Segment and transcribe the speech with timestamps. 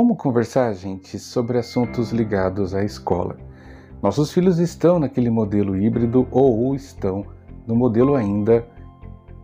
[0.00, 3.36] Vamos conversar, gente, sobre assuntos ligados à escola.
[4.00, 7.26] Nossos filhos estão naquele modelo híbrido ou estão
[7.66, 8.64] no modelo ainda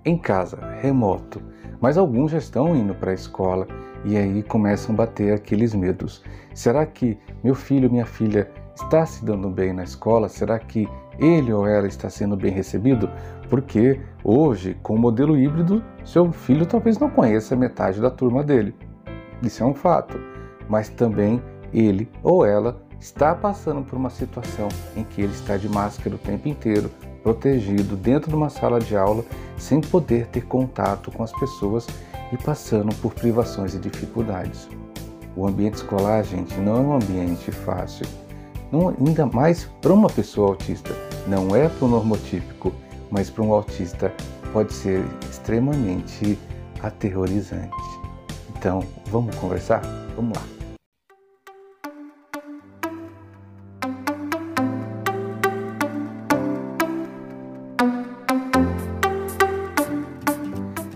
[0.05, 1.43] em casa, remoto,
[1.81, 3.67] mas alguns já estão indo para a escola
[4.05, 6.23] e aí começam a bater aqueles medos.
[6.55, 10.29] Será que meu filho, minha filha está se dando bem na escola?
[10.29, 13.11] Será que ele ou ela está sendo bem recebido?
[13.51, 18.73] Porque hoje, com o modelo híbrido, seu filho talvez não conheça metade da turma dele.
[19.43, 20.34] Isso é um fato.
[20.69, 21.43] Mas também
[21.73, 26.19] ele ou ela está passando por uma situação em que ele está de máscara o
[26.19, 26.91] tempo inteiro,
[27.23, 29.25] protegido dentro de uma sala de aula,
[29.59, 31.87] sem poder ter contato com as pessoas
[32.33, 34.69] e passando por privações e dificuldades.
[35.37, 38.07] O ambiente escolar, gente, não é um ambiente fácil.
[38.71, 40.95] Não, ainda mais para uma pessoa autista.
[41.27, 42.73] Não é para o normotípico,
[43.11, 44.13] mas para um autista
[44.53, 46.39] pode ser extremamente
[46.83, 47.71] aterrorizante.
[48.57, 50.04] Então, vamos conversar?
[50.17, 50.45] Vamos lá.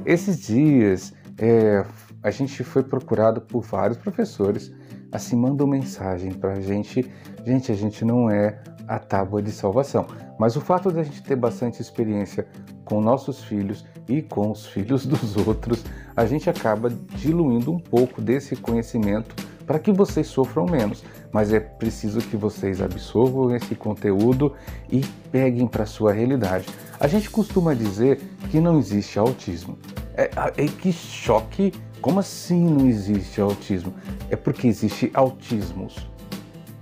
[0.08, 1.84] Esses dias é,
[2.22, 4.72] a gente foi procurado por vários professores,
[5.12, 7.12] assim mandou mensagem para a gente,
[7.44, 10.06] gente, a gente não é a tábua de salvação,
[10.38, 12.48] mas o fato de a gente ter bastante experiência
[12.86, 15.84] com nossos filhos e com os filhos dos outros,
[16.18, 21.04] a gente acaba diluindo um pouco desse conhecimento para que vocês sofram menos.
[21.30, 24.52] Mas é preciso que vocês absorvam esse conteúdo
[24.90, 26.66] e peguem para sua realidade.
[26.98, 29.78] A gente costuma dizer que não existe autismo.
[30.16, 31.72] É, é, que choque!
[32.00, 33.94] Como assim não existe autismo?
[34.28, 36.08] É porque existe autismos.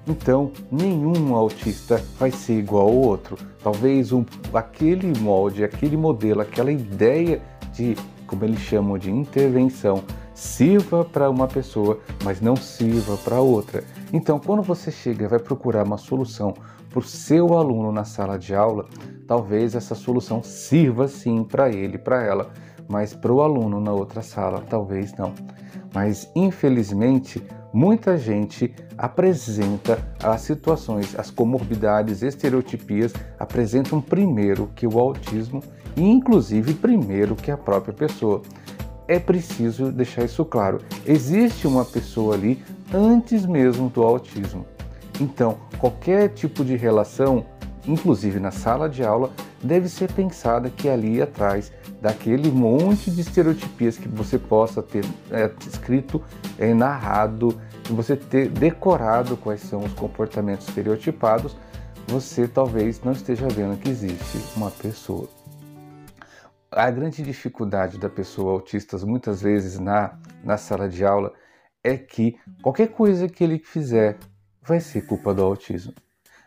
[0.06, 3.36] Então, nenhum autista vai ser igual ao outro.
[3.62, 7.42] Talvez um, aquele molde, aquele modelo, aquela ideia
[7.74, 10.02] de, como eles chamam de intervenção,
[10.34, 13.82] sirva para uma pessoa, mas não sirva para outra.
[14.12, 16.54] Então, quando você chega e vai procurar uma solução
[16.90, 18.86] para o seu aluno na sala de aula,
[19.26, 22.50] talvez essa solução sirva sim para ele, para ela,
[22.88, 25.32] mas para o aluno na outra sala, talvez não.
[25.94, 27.42] Mas infelizmente,
[27.76, 35.62] muita gente apresenta as situações, as comorbidades, estereotipias apresentam primeiro que o autismo
[35.94, 38.40] e inclusive primeiro que a própria pessoa.
[39.06, 40.78] É preciso deixar isso claro.
[41.04, 42.64] Existe uma pessoa ali
[42.94, 44.64] antes mesmo do autismo.
[45.20, 47.44] Então, qualquer tipo de relação,
[47.86, 49.30] inclusive na sala de aula,
[49.62, 51.70] deve ser pensada que ali atrás
[52.00, 56.22] daquele monte de estereotipias que você possa ter é, escrito,
[56.58, 57.58] é, narrado,
[57.94, 61.56] você ter decorado quais são os comportamentos estereotipados,
[62.06, 65.28] você talvez não esteja vendo que existe uma pessoa.
[66.70, 71.32] A grande dificuldade da pessoa autista, muitas vezes na, na sala de aula,
[71.82, 74.18] é que qualquer coisa que ele fizer
[74.62, 75.94] vai ser culpa do autismo.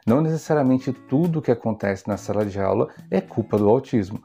[0.05, 4.21] Não necessariamente tudo que acontece na sala de aula é culpa do autismo.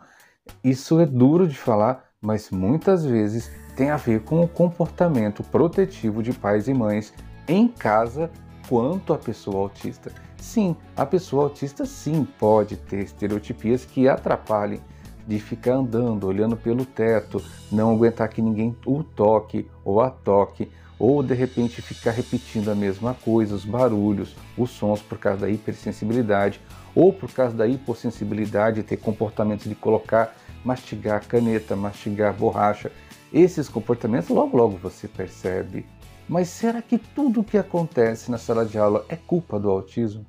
[0.62, 6.22] Isso é duro de falar, mas muitas vezes tem a ver com o comportamento protetivo
[6.22, 7.12] de pais e mães
[7.46, 8.30] em casa
[8.66, 10.10] quanto à pessoa autista.
[10.38, 14.80] Sim, a pessoa autista sim pode ter estereotipias que atrapalhem
[15.26, 20.70] de ficar andando, olhando pelo teto, não aguentar que ninguém o toque ou a toque,
[20.98, 25.50] ou de repente ficar repetindo a mesma coisa, os barulhos, os sons por causa da
[25.50, 26.60] hipersensibilidade,
[26.94, 30.34] ou por causa da hipossensibilidade, ter comportamentos de colocar,
[30.64, 32.90] mastigar caneta, mastigar borracha.
[33.32, 35.84] Esses comportamentos logo logo você percebe.
[36.28, 40.24] Mas será que tudo o que acontece na sala de aula é culpa do autismo?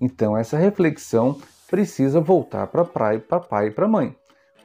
[0.00, 3.16] Então essa reflexão precisa voltar para pai
[3.66, 4.14] e para mãe,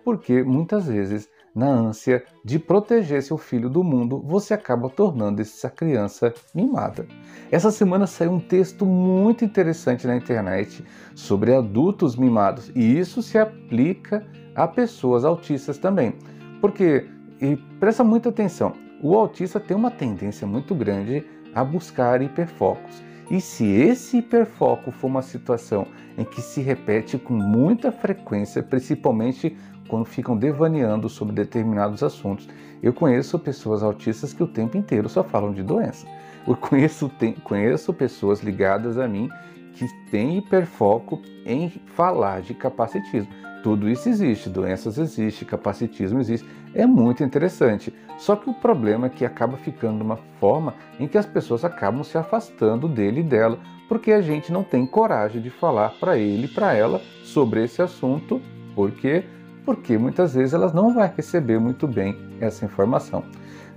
[0.03, 5.69] porque muitas vezes na ânsia de proteger seu filho do mundo, você acaba tornando essa
[5.69, 7.07] criança mimada.
[7.49, 10.83] Essa semana saiu um texto muito interessante na internet
[11.15, 16.15] sobre adultos mimados e isso se aplica a pessoas autistas também.
[16.59, 17.07] Porque,
[17.39, 23.01] e presta muita atenção, o autista tem uma tendência muito grande a buscar hiperfocos.
[23.29, 25.87] E se esse hiperfoco for uma situação
[26.17, 29.55] em que se repete com muita frequência, principalmente
[29.87, 32.47] quando ficam devaneando sobre determinados assuntos.
[32.81, 36.05] Eu conheço pessoas autistas que o tempo inteiro só falam de doença.
[36.47, 39.29] Eu conheço, tem, conheço pessoas ligadas a mim
[39.73, 43.31] que têm hiperfoco em falar de capacitismo.
[43.65, 46.47] Tudo isso existe, doenças existem, capacitismo existe.
[46.71, 47.91] É muito interessante.
[48.15, 51.65] Só que o problema é que acaba ficando de uma forma em que as pessoas
[51.65, 53.57] acabam se afastando dele e dela,
[53.89, 57.81] porque a gente não tem coragem de falar para ele e para ela sobre esse
[57.81, 58.39] assunto,
[58.75, 59.23] porque
[59.65, 63.23] porque muitas vezes elas não vão receber muito bem essa informação.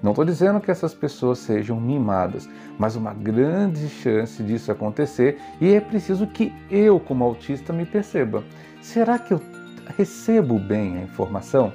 [0.02, 2.46] Não estou dizendo que essas pessoas sejam mimadas,
[2.78, 8.44] mas uma grande chance disso acontecer e é preciso que eu, como autista, me perceba.
[8.82, 9.40] Será que eu
[9.96, 11.72] recebo bem a informação?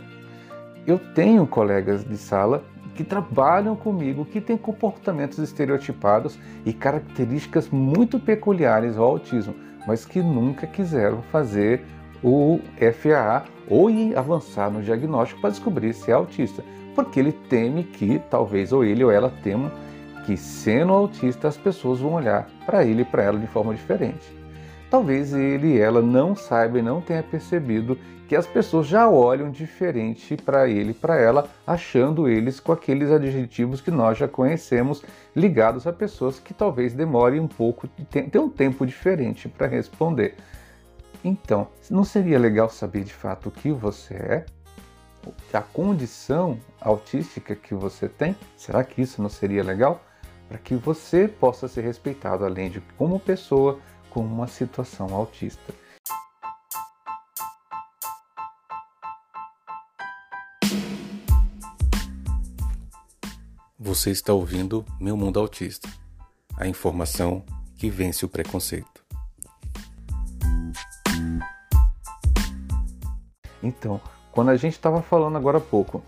[0.86, 2.64] Eu tenho colegas de sala
[2.96, 9.56] que trabalham comigo, que têm comportamentos estereotipados e características muito peculiares ao autismo,
[9.88, 11.84] mas que nunca quiseram fazer
[12.24, 12.60] o
[12.94, 16.64] FAA ou avançar no diagnóstico para descobrir se é autista,
[16.96, 19.72] porque ele teme que talvez ou ele ou ela temam
[20.26, 24.43] que sendo autista as pessoas vão olhar para ele e para ela de forma diferente.
[24.94, 27.98] Talvez ele e ela não saiba e não tenha percebido
[28.28, 33.10] que as pessoas já olham diferente para ele e para ela, achando eles com aqueles
[33.10, 35.04] adjetivos que nós já conhecemos
[35.36, 40.36] ligados a pessoas que talvez demorem um pouco, ter um tempo diferente para responder.
[41.26, 44.46] Então, não seria legal saber de fato o que você é?
[45.52, 48.36] A condição autística que você tem?
[48.56, 50.04] Será que isso não seria legal?
[50.48, 53.80] Para que você possa ser respeitado além de como pessoa,
[54.14, 55.74] com uma situação autista.
[63.80, 65.90] Você está ouvindo Meu Mundo Autista
[66.56, 67.44] a informação
[67.76, 69.04] que vence o preconceito.
[73.62, 74.00] Então,
[74.32, 76.04] quando a gente estava falando agora há pouco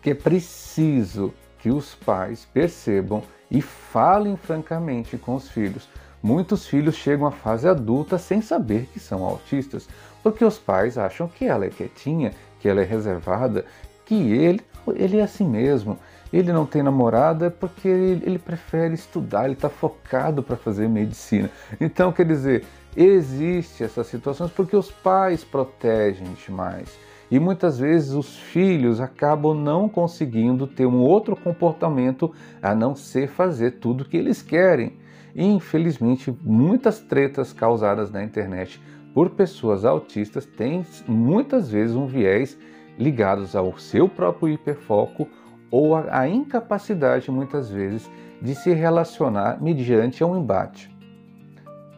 [0.00, 5.88] que é preciso que os pais percebam e falem francamente com os filhos.
[6.24, 9.86] Muitos filhos chegam à fase adulta sem saber que são autistas,
[10.22, 13.66] porque os pais acham que ela é quietinha, que ela é reservada,
[14.06, 14.62] que ele,
[14.94, 15.98] ele é assim mesmo.
[16.32, 21.50] Ele não tem namorada porque ele, ele prefere estudar, ele está focado para fazer medicina.
[21.78, 22.64] Então, quer dizer,
[22.96, 26.88] existe essas situações porque os pais protegem demais.
[27.30, 32.32] E muitas vezes os filhos acabam não conseguindo ter um outro comportamento
[32.62, 35.03] a não ser fazer tudo o que eles querem.
[35.34, 38.80] Infelizmente, muitas tretas causadas na internet
[39.12, 42.58] por pessoas autistas têm muitas vezes um viés
[42.98, 45.28] ligados ao seu próprio hiperfoco
[45.70, 48.08] ou a incapacidade, muitas vezes,
[48.40, 50.94] de se relacionar mediante um embate.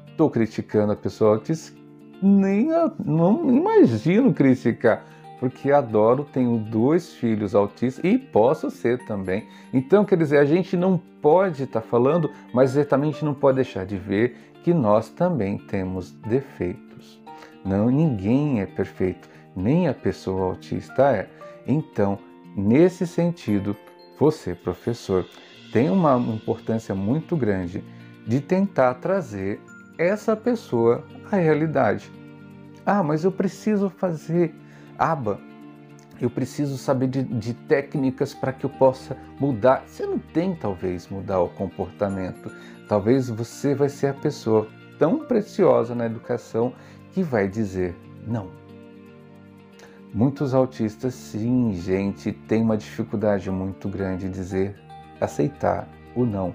[0.08, 1.76] Estou criticando a pessoa autista,
[2.22, 2.68] nem
[3.04, 5.04] não imagino criticar,
[5.38, 9.46] porque adoro, tenho dois filhos autistas e posso ser também.
[9.72, 13.84] Então, quer dizer, a gente não pode estar tá falando, mas exatamente não pode deixar
[13.84, 17.20] de ver que nós também temos defeitos.
[17.64, 21.28] Não, ninguém é perfeito, nem a pessoa autista é.
[21.66, 22.18] Então,
[22.56, 23.76] nesse sentido,
[24.18, 25.26] você, professor,
[25.72, 27.84] tem uma importância muito grande
[28.26, 29.60] de tentar trazer
[29.98, 32.10] essa pessoa a realidade.
[32.84, 34.54] Ah, mas eu preciso fazer
[34.98, 35.40] aba,
[36.20, 39.84] eu preciso saber de, de técnicas para que eu possa mudar.
[39.87, 42.50] Você não tem, talvez, mudar o comportamento.
[42.88, 44.66] Talvez você vai ser a pessoa
[44.98, 46.72] tão preciosa na educação
[47.12, 47.94] que vai dizer
[48.26, 48.50] não.
[50.14, 54.75] Muitos autistas, sim, gente, têm uma dificuldade muito grande em dizer,
[55.20, 56.54] aceitar o não.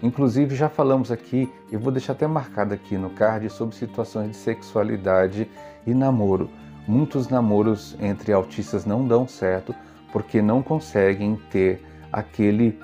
[0.00, 4.36] Inclusive, já falamos aqui, e vou deixar até marcado aqui no card, sobre situações de
[4.36, 5.50] sexualidade
[5.84, 6.48] e namoro.
[6.86, 9.74] Muitos namoros entre autistas não dão certo
[10.12, 11.82] porque não conseguem ter
[12.12, 12.78] aquele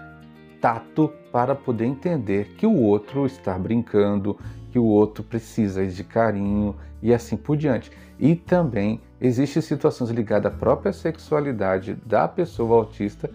[0.60, 4.38] tato para poder entender que o outro está brincando,
[4.70, 7.90] que o outro precisa de carinho e assim por diante.
[8.18, 13.30] E também existem situações ligadas à própria sexualidade da pessoa autista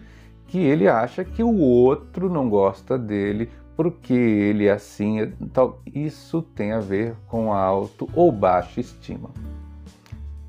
[0.48, 6.42] que ele acha que o outro não gosta dele porque ele é assim, então isso
[6.42, 9.30] tem a ver com a auto ou baixa estima.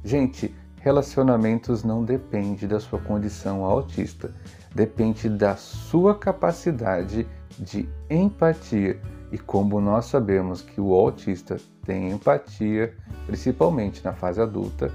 [0.07, 4.33] Gente, relacionamentos não depende da sua condição autista,
[4.73, 7.27] depende da sua capacidade
[7.59, 9.01] de empatia.
[9.33, 12.95] E como nós sabemos que o autista tem empatia,
[13.27, 14.93] principalmente na fase adulta,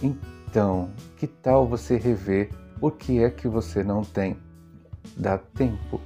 [0.00, 4.38] então que tal você rever o que é que você não tem?
[5.16, 6.00] Dá tempo.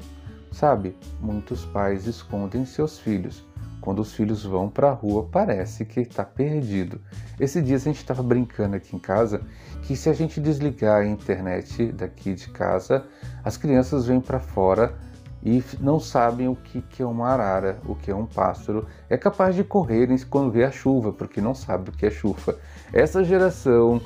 [0.50, 3.44] Sabe, muitos pais escondem seus filhos.
[3.82, 6.98] Quando os filhos vão para a rua, parece que está perdido.
[7.38, 9.42] Esse dia a gente estava brincando aqui em casa
[9.82, 13.04] que se a gente desligar a internet daqui de casa,
[13.44, 14.94] as crianças vêm para fora
[15.44, 18.86] e não sabem o que, que é uma arara, o que é um pássaro.
[19.10, 22.56] É capaz de correrem quando vê a chuva, porque não sabe o que é chuva.
[22.92, 24.00] Essa geração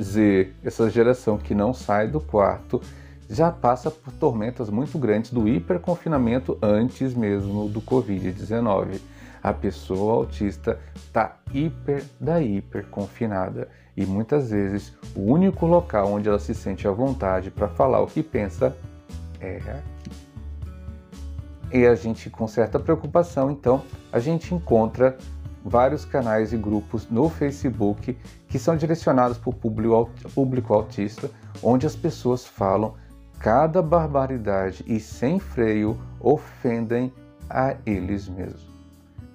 [0.00, 2.80] Z, essa geração que não sai do quarto,
[3.28, 9.00] já passa por tormentas muito grandes do hiperconfinamento antes mesmo do Covid-19.
[9.42, 16.28] A pessoa autista está hiper da hiper confinada E muitas vezes o único local onde
[16.28, 18.76] ela se sente à vontade para falar o que pensa
[19.40, 20.28] é aqui.
[21.72, 25.18] E a gente, com certa preocupação, então, a gente encontra
[25.62, 28.16] vários canais e grupos no Facebook
[28.48, 29.52] que são direcionados para o
[30.34, 31.30] público autista,
[31.62, 32.94] onde as pessoas falam
[33.38, 37.12] cada barbaridade e sem freio ofendem
[37.50, 38.67] a eles mesmos.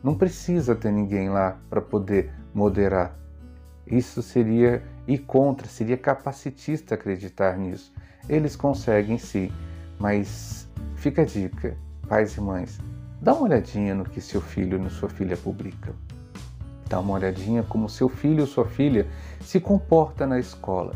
[0.03, 3.17] Não precisa ter ninguém lá para poder moderar.
[3.88, 7.93] Isso seria e contra, seria capacitista acreditar nisso.
[8.27, 9.50] Eles conseguem sim,
[9.98, 12.79] mas fica a dica, pais e mães,
[13.22, 15.93] dá uma olhadinha no que seu filho ou sua filha publica.
[16.89, 19.07] Dá uma olhadinha como seu filho ou sua filha
[19.39, 20.93] se comporta na escola.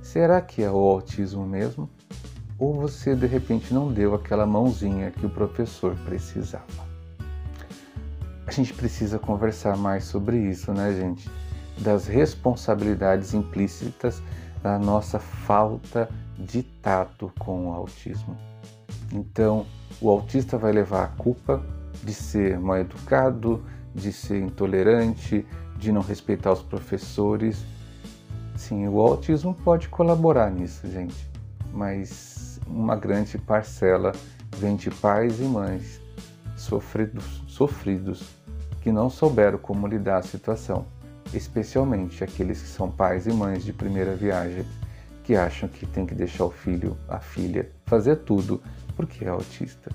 [0.00, 1.88] Será que é o autismo mesmo?
[2.58, 6.85] Ou você de repente não deu aquela mãozinha que o professor precisava?
[8.46, 11.28] A gente precisa conversar mais sobre isso, né, gente?
[11.78, 14.22] Das responsabilidades implícitas
[14.62, 18.36] da nossa falta de tato com o autismo.
[19.12, 19.66] Então,
[20.00, 21.62] o autista vai levar a culpa
[22.02, 27.64] de ser mal educado, de ser intolerante, de não respeitar os professores.
[28.54, 31.28] Sim, o autismo pode colaborar nisso, gente,
[31.72, 34.12] mas uma grande parcela
[34.56, 36.00] vem de pais e mães
[36.56, 38.35] sofridos, sofridos
[38.86, 40.86] que não souberam como lidar a situação,
[41.34, 44.64] especialmente aqueles que são pais e mães de primeira viagem,
[45.24, 48.62] que acham que tem que deixar o filho, a filha, fazer tudo
[48.94, 49.90] porque é autista.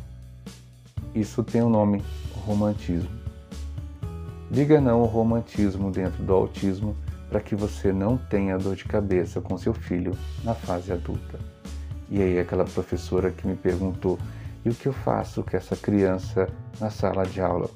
[1.16, 2.04] Isso tem o um nome
[2.46, 3.10] romantismo.
[4.52, 6.94] Diga não ao romantismo dentro do autismo
[7.30, 11.40] para que você não tenha dor de cabeça com seu filho na fase adulta.
[12.10, 14.20] E aí aquela professora que me perguntou:
[14.66, 17.70] "E o que eu faço com essa criança na sala de aula?"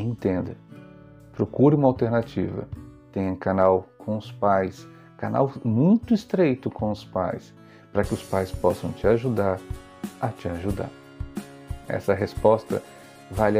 [0.00, 0.56] Entenda.
[1.32, 2.68] Procure uma alternativa.
[3.12, 7.54] Tenha canal com os pais, canal muito estreito com os pais,
[7.92, 9.58] para que os pais possam te ajudar
[10.20, 10.88] a te ajudar.
[11.88, 12.82] Essa resposta
[13.30, 13.52] vai,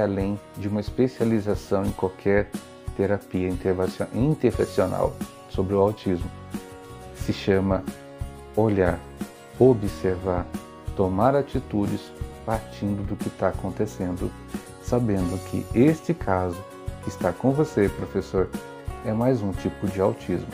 [0.00, 2.50] além de uma especialização em qualquer
[2.96, 3.48] terapia
[4.14, 5.14] intervencional
[5.48, 6.30] sobre o autismo.
[7.16, 7.82] Se chama
[8.56, 8.98] olhar,
[9.58, 10.46] observar,
[10.96, 12.12] tomar atitudes
[12.44, 14.30] partindo do que está acontecendo
[14.82, 16.62] sabendo que este caso
[17.02, 18.48] que está com você, professor,
[19.04, 20.48] é mais um tipo de autismo,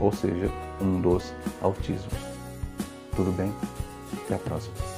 [0.00, 0.50] ou seja,
[0.80, 2.14] um dos autismos.
[3.14, 3.52] Tudo bem?
[4.24, 4.95] Até a próxima.